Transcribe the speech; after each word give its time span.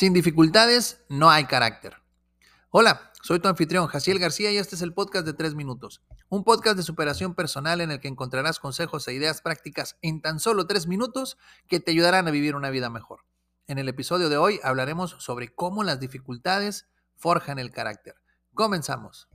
Sin 0.00 0.14
dificultades 0.14 1.04
no 1.10 1.28
hay 1.28 1.44
carácter. 1.44 1.96
Hola, 2.70 3.12
soy 3.20 3.38
tu 3.38 3.48
anfitrión, 3.48 3.86
Jaciel 3.86 4.18
García, 4.18 4.50
y 4.50 4.56
este 4.56 4.74
es 4.74 4.80
el 4.80 4.94
podcast 4.94 5.26
de 5.26 5.34
3 5.34 5.54
minutos. 5.54 6.00
Un 6.30 6.42
podcast 6.42 6.78
de 6.78 6.82
superación 6.82 7.34
personal 7.34 7.82
en 7.82 7.90
el 7.90 8.00
que 8.00 8.08
encontrarás 8.08 8.60
consejos 8.60 9.06
e 9.06 9.12
ideas 9.12 9.42
prácticas 9.42 9.98
en 10.00 10.22
tan 10.22 10.40
solo 10.40 10.66
3 10.66 10.86
minutos 10.86 11.36
que 11.68 11.80
te 11.80 11.90
ayudarán 11.90 12.26
a 12.26 12.30
vivir 12.30 12.56
una 12.56 12.70
vida 12.70 12.88
mejor. 12.88 13.26
En 13.66 13.76
el 13.76 13.90
episodio 13.90 14.30
de 14.30 14.38
hoy 14.38 14.58
hablaremos 14.62 15.16
sobre 15.18 15.54
cómo 15.54 15.84
las 15.84 16.00
dificultades 16.00 16.88
forjan 17.16 17.58
el 17.58 17.70
carácter. 17.70 18.14
Comenzamos. 18.54 19.28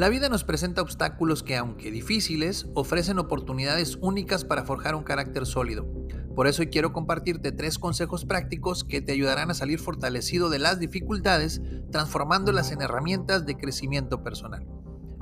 La 0.00 0.08
vida 0.08 0.30
nos 0.30 0.44
presenta 0.44 0.80
obstáculos 0.80 1.42
que, 1.42 1.58
aunque 1.58 1.90
difíciles, 1.90 2.68
ofrecen 2.72 3.18
oportunidades 3.18 3.98
únicas 4.00 4.46
para 4.46 4.64
forjar 4.64 4.94
un 4.94 5.02
carácter 5.02 5.44
sólido. 5.44 5.86
Por 6.34 6.46
eso 6.46 6.62
quiero 6.72 6.94
compartirte 6.94 7.52
tres 7.52 7.78
consejos 7.78 8.24
prácticos 8.24 8.82
que 8.82 9.02
te 9.02 9.12
ayudarán 9.12 9.50
a 9.50 9.54
salir 9.54 9.78
fortalecido 9.78 10.48
de 10.48 10.58
las 10.58 10.78
dificultades, 10.78 11.60
transformándolas 11.92 12.72
en 12.72 12.80
herramientas 12.80 13.44
de 13.44 13.58
crecimiento 13.58 14.22
personal. 14.22 14.66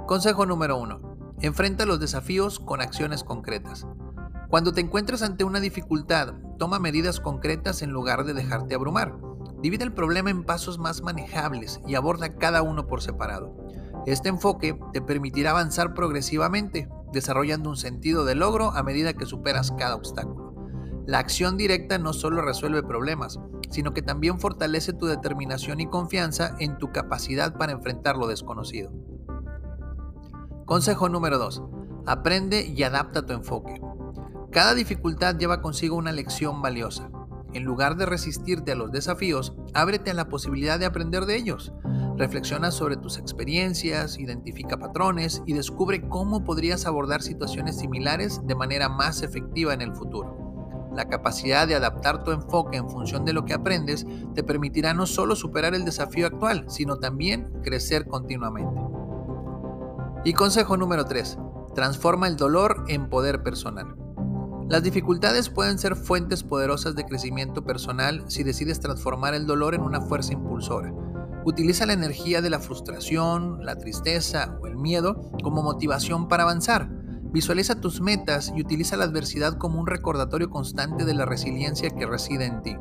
Consejo 0.06 0.46
número 0.46 0.78
uno: 0.78 1.34
Enfrenta 1.40 1.84
los 1.84 1.98
desafíos 1.98 2.60
con 2.60 2.80
acciones 2.80 3.24
concretas. 3.24 3.84
Cuando 4.48 4.72
te 4.72 4.80
encuentres 4.80 5.22
ante 5.22 5.42
una 5.42 5.58
dificultad, 5.58 6.34
toma 6.56 6.78
medidas 6.78 7.18
concretas 7.18 7.82
en 7.82 7.90
lugar 7.90 8.24
de 8.24 8.32
dejarte 8.32 8.76
abrumar. 8.76 9.18
Divide 9.60 9.82
el 9.82 9.92
problema 9.92 10.30
en 10.30 10.44
pasos 10.44 10.78
más 10.78 11.02
manejables 11.02 11.80
y 11.84 11.96
aborda 11.96 12.36
cada 12.36 12.62
uno 12.62 12.86
por 12.86 13.02
separado. 13.02 13.56
Este 14.06 14.28
enfoque 14.28 14.78
te 14.92 15.02
permitirá 15.02 15.50
avanzar 15.50 15.94
progresivamente, 15.94 16.88
desarrollando 17.12 17.70
un 17.70 17.76
sentido 17.76 18.24
de 18.24 18.34
logro 18.34 18.70
a 18.72 18.82
medida 18.82 19.14
que 19.14 19.26
superas 19.26 19.72
cada 19.72 19.94
obstáculo. 19.94 20.48
La 21.06 21.18
acción 21.18 21.56
directa 21.56 21.98
no 21.98 22.12
solo 22.12 22.42
resuelve 22.42 22.82
problemas, 22.82 23.40
sino 23.70 23.94
que 23.94 24.02
también 24.02 24.38
fortalece 24.38 24.92
tu 24.92 25.06
determinación 25.06 25.80
y 25.80 25.86
confianza 25.86 26.54
en 26.58 26.78
tu 26.78 26.92
capacidad 26.92 27.56
para 27.56 27.72
enfrentar 27.72 28.16
lo 28.16 28.26
desconocido. 28.26 28.92
Consejo 30.66 31.08
número 31.08 31.38
2. 31.38 31.62
Aprende 32.06 32.66
y 32.66 32.82
adapta 32.82 33.24
tu 33.24 33.32
enfoque. 33.32 33.80
Cada 34.50 34.74
dificultad 34.74 35.36
lleva 35.38 35.62
consigo 35.62 35.96
una 35.96 36.12
lección 36.12 36.60
valiosa. 36.60 37.10
En 37.54 37.64
lugar 37.64 37.96
de 37.96 38.04
resistirte 38.04 38.72
a 38.72 38.74
los 38.74 38.92
desafíos, 38.92 39.54
ábrete 39.72 40.10
a 40.10 40.14
la 40.14 40.28
posibilidad 40.28 40.78
de 40.78 40.84
aprender 40.84 41.24
de 41.24 41.36
ellos. 41.36 41.72
Reflexiona 42.18 42.72
sobre 42.72 42.96
tus 42.96 43.16
experiencias, 43.16 44.18
identifica 44.18 44.76
patrones 44.76 45.40
y 45.46 45.52
descubre 45.52 46.08
cómo 46.08 46.42
podrías 46.42 46.84
abordar 46.84 47.22
situaciones 47.22 47.78
similares 47.78 48.44
de 48.44 48.56
manera 48.56 48.88
más 48.88 49.22
efectiva 49.22 49.72
en 49.72 49.82
el 49.82 49.94
futuro. 49.94 50.90
La 50.96 51.08
capacidad 51.08 51.68
de 51.68 51.76
adaptar 51.76 52.24
tu 52.24 52.32
enfoque 52.32 52.76
en 52.76 52.90
función 52.90 53.24
de 53.24 53.32
lo 53.32 53.44
que 53.44 53.54
aprendes 53.54 54.04
te 54.34 54.42
permitirá 54.42 54.94
no 54.94 55.06
solo 55.06 55.36
superar 55.36 55.76
el 55.76 55.84
desafío 55.84 56.26
actual, 56.26 56.64
sino 56.66 56.98
también 56.98 57.52
crecer 57.62 58.08
continuamente. 58.08 58.80
Y 60.24 60.32
consejo 60.32 60.76
número 60.76 61.04
3. 61.04 61.38
Transforma 61.76 62.26
el 62.26 62.36
dolor 62.36 62.84
en 62.88 63.08
poder 63.08 63.44
personal. 63.44 63.94
Las 64.68 64.82
dificultades 64.82 65.50
pueden 65.50 65.78
ser 65.78 65.94
fuentes 65.94 66.42
poderosas 66.42 66.96
de 66.96 67.04
crecimiento 67.04 67.64
personal 67.64 68.24
si 68.26 68.42
decides 68.42 68.80
transformar 68.80 69.34
el 69.34 69.46
dolor 69.46 69.76
en 69.76 69.82
una 69.82 70.00
fuerza 70.00 70.32
impulsora. 70.32 70.92
Utiliza 71.44 71.86
la 71.86 71.92
energía 71.92 72.42
de 72.42 72.50
la 72.50 72.60
frustración, 72.60 73.64
la 73.64 73.76
tristeza 73.76 74.58
o 74.60 74.66
el 74.66 74.76
miedo 74.76 75.30
como 75.42 75.62
motivación 75.62 76.28
para 76.28 76.42
avanzar. 76.42 76.90
Visualiza 77.30 77.80
tus 77.80 78.00
metas 78.00 78.52
y 78.54 78.60
utiliza 78.60 78.96
la 78.96 79.04
adversidad 79.04 79.58
como 79.58 79.80
un 79.80 79.86
recordatorio 79.86 80.50
constante 80.50 81.04
de 81.04 81.14
la 81.14 81.26
resiliencia 81.26 81.90
que 81.90 82.06
reside 82.06 82.46
en 82.46 82.62
ti. 82.62 82.76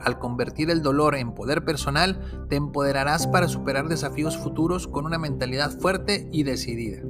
Al 0.00 0.18
convertir 0.18 0.70
el 0.70 0.82
dolor 0.82 1.16
en 1.16 1.34
poder 1.34 1.64
personal, 1.64 2.46
te 2.48 2.56
empoderarás 2.56 3.26
para 3.26 3.48
superar 3.48 3.88
desafíos 3.88 4.36
futuros 4.36 4.86
con 4.86 5.06
una 5.06 5.18
mentalidad 5.18 5.78
fuerte 5.78 6.28
y 6.32 6.44
decidida. 6.44 7.02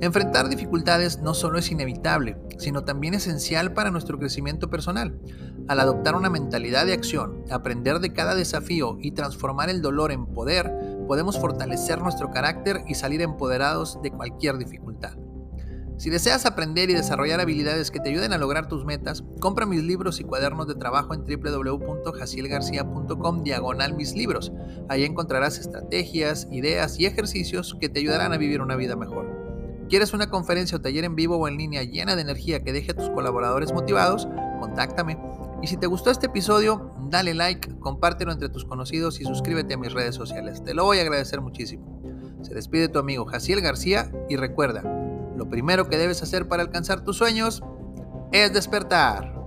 Enfrentar 0.00 0.48
dificultades 0.48 1.20
no 1.20 1.34
solo 1.34 1.58
es 1.58 1.70
inevitable, 1.70 2.36
sino 2.58 2.84
también 2.84 3.14
esencial 3.14 3.72
para 3.72 3.90
nuestro 3.90 4.18
crecimiento 4.18 4.70
personal. 4.70 5.18
Al 5.68 5.80
adoptar 5.80 6.14
una 6.14 6.30
mentalidad 6.30 6.86
de 6.86 6.94
acción, 6.94 7.44
aprender 7.50 7.98
de 7.98 8.14
cada 8.14 8.34
desafío 8.34 8.96
y 9.02 9.10
transformar 9.10 9.68
el 9.68 9.82
dolor 9.82 10.12
en 10.12 10.24
poder, 10.24 10.72
podemos 11.06 11.38
fortalecer 11.38 12.00
nuestro 12.00 12.30
carácter 12.30 12.84
y 12.88 12.94
salir 12.94 13.20
empoderados 13.20 14.00
de 14.02 14.10
cualquier 14.10 14.56
dificultad. 14.56 15.18
Si 15.98 16.08
deseas 16.08 16.46
aprender 16.46 16.88
y 16.88 16.94
desarrollar 16.94 17.40
habilidades 17.40 17.90
que 17.90 18.00
te 18.00 18.08
ayuden 18.08 18.32
a 18.32 18.38
lograr 18.38 18.68
tus 18.68 18.86
metas, 18.86 19.24
compra 19.40 19.66
mis 19.66 19.82
libros 19.82 20.20
y 20.20 20.24
cuadernos 20.24 20.68
de 20.68 20.76
trabajo 20.76 21.12
en 21.12 21.26
www.jacielgarcia.com 21.26 23.42
diagonal 23.42 23.94
mis 23.94 24.14
libros. 24.14 24.52
Ahí 24.88 25.04
encontrarás 25.04 25.58
estrategias, 25.58 26.48
ideas 26.50 26.98
y 26.98 27.04
ejercicios 27.04 27.76
que 27.78 27.90
te 27.90 28.00
ayudarán 28.00 28.32
a 28.32 28.38
vivir 28.38 28.62
una 28.62 28.76
vida 28.76 28.96
mejor. 28.96 29.26
¿Quieres 29.90 30.14
una 30.14 30.30
conferencia 30.30 30.78
o 30.78 30.80
taller 30.80 31.04
en 31.04 31.14
vivo 31.14 31.36
o 31.36 31.46
en 31.46 31.58
línea 31.58 31.82
llena 31.82 32.16
de 32.16 32.22
energía 32.22 32.62
que 32.62 32.72
deje 32.72 32.92
a 32.92 32.96
tus 32.96 33.10
colaboradores 33.10 33.74
motivados? 33.74 34.26
Contáctame. 34.60 35.18
Y 35.62 35.66
si 35.66 35.76
te 35.76 35.86
gustó 35.86 36.10
este 36.10 36.26
episodio, 36.26 36.92
dale 37.08 37.34
like, 37.34 37.78
compártelo 37.80 38.32
entre 38.32 38.48
tus 38.48 38.64
conocidos 38.64 39.20
y 39.20 39.24
suscríbete 39.24 39.74
a 39.74 39.78
mis 39.78 39.92
redes 39.92 40.14
sociales. 40.14 40.62
Te 40.62 40.74
lo 40.74 40.84
voy 40.84 40.98
a 40.98 41.02
agradecer 41.02 41.40
muchísimo. 41.40 42.00
Se 42.42 42.54
despide 42.54 42.88
tu 42.88 42.98
amigo 42.98 43.24
Jaciel 43.24 43.60
García 43.60 44.12
y 44.28 44.36
recuerda, 44.36 44.82
lo 45.36 45.48
primero 45.48 45.88
que 45.88 45.96
debes 45.96 46.22
hacer 46.22 46.48
para 46.48 46.62
alcanzar 46.62 47.04
tus 47.04 47.16
sueños 47.16 47.62
es 48.32 48.52
despertar. 48.52 49.37